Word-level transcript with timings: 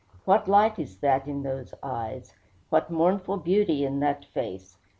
What 0.25 0.47
light 0.47 0.79
is 0.79 0.97
that 1.01 1.27
in 1.27 1.43
those 1.43 1.75
eyes! 1.83 2.33
What 2.71 2.89
mournful 2.89 3.37
beauty 3.37 3.85
in 3.85 3.99
that 3.99 4.25
face! 4.25 4.79